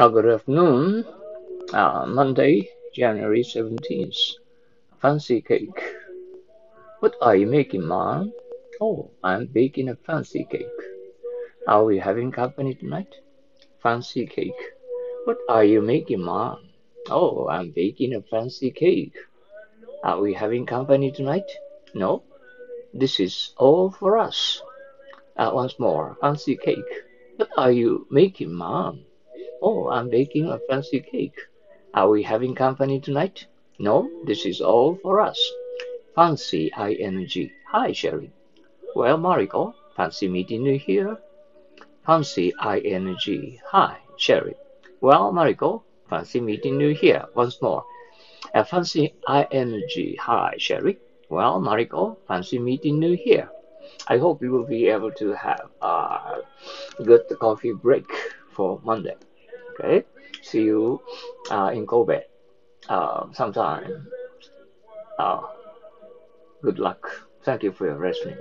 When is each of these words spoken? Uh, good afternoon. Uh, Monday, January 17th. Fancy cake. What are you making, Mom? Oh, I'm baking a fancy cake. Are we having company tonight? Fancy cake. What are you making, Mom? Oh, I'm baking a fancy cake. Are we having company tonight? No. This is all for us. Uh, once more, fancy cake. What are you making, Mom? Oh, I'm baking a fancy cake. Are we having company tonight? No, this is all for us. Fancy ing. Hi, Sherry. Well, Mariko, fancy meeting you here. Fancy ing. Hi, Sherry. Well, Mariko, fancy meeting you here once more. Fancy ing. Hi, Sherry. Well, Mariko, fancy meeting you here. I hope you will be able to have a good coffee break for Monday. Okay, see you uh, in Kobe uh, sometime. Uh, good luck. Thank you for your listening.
Uh, 0.00 0.08
good 0.08 0.24
afternoon. 0.24 1.04
Uh, 1.74 2.06
Monday, 2.08 2.70
January 2.94 3.42
17th. 3.42 4.16
Fancy 5.02 5.42
cake. 5.42 5.78
What 7.00 7.16
are 7.20 7.36
you 7.36 7.46
making, 7.46 7.86
Mom? 7.86 8.32
Oh, 8.80 9.10
I'm 9.22 9.44
baking 9.44 9.90
a 9.90 9.96
fancy 9.96 10.46
cake. 10.50 10.80
Are 11.68 11.84
we 11.84 11.98
having 11.98 12.32
company 12.32 12.74
tonight? 12.74 13.14
Fancy 13.82 14.24
cake. 14.26 14.62
What 15.26 15.36
are 15.50 15.64
you 15.64 15.82
making, 15.82 16.22
Mom? 16.22 16.70
Oh, 17.10 17.48
I'm 17.48 17.70
baking 17.70 18.14
a 18.14 18.22
fancy 18.22 18.70
cake. 18.70 19.18
Are 20.02 20.18
we 20.18 20.32
having 20.32 20.64
company 20.64 21.12
tonight? 21.12 21.50
No. 21.92 22.22
This 22.94 23.20
is 23.20 23.52
all 23.58 23.90
for 23.90 24.16
us. 24.16 24.62
Uh, 25.36 25.50
once 25.52 25.78
more, 25.78 26.16
fancy 26.22 26.56
cake. 26.56 26.90
What 27.36 27.50
are 27.58 27.70
you 27.70 28.06
making, 28.10 28.54
Mom? 28.54 29.04
Oh, 29.62 29.90
I'm 29.90 30.08
baking 30.08 30.46
a 30.46 30.58
fancy 30.68 31.00
cake. 31.00 31.38
Are 31.92 32.08
we 32.08 32.22
having 32.22 32.54
company 32.54 32.98
tonight? 32.98 33.46
No, 33.78 34.08
this 34.24 34.46
is 34.46 34.62
all 34.62 34.94
for 35.02 35.20
us. 35.20 35.38
Fancy 36.14 36.70
ing. 36.78 37.28
Hi, 37.70 37.92
Sherry. 37.92 38.32
Well, 38.96 39.18
Mariko, 39.18 39.74
fancy 39.96 40.28
meeting 40.28 40.64
you 40.64 40.78
here. 40.78 41.18
Fancy 42.06 42.54
ing. 42.64 43.58
Hi, 43.66 43.98
Sherry. 44.16 44.54
Well, 45.02 45.30
Mariko, 45.30 45.82
fancy 46.08 46.40
meeting 46.40 46.80
you 46.80 46.94
here 46.94 47.26
once 47.34 47.60
more. 47.60 47.84
Fancy 48.66 49.12
ing. 49.28 50.16
Hi, 50.20 50.54
Sherry. 50.56 50.98
Well, 51.28 51.60
Mariko, 51.60 52.16
fancy 52.26 52.58
meeting 52.58 53.02
you 53.02 53.14
here. 53.14 53.50
I 54.08 54.16
hope 54.16 54.42
you 54.42 54.52
will 54.52 54.66
be 54.66 54.88
able 54.88 55.10
to 55.12 55.32
have 55.34 55.68
a 55.82 56.38
good 57.04 57.24
coffee 57.38 57.72
break 57.72 58.06
for 58.52 58.80
Monday. 58.82 59.16
Okay, 59.80 60.02
see 60.42 60.62
you 60.62 61.00
uh, 61.50 61.70
in 61.72 61.86
Kobe 61.86 62.20
uh, 62.88 63.24
sometime. 63.32 64.06
Uh, 65.18 65.40
good 66.62 66.78
luck. 66.78 66.98
Thank 67.44 67.62
you 67.62 67.72
for 67.72 67.86
your 67.86 67.98
listening. 68.06 68.36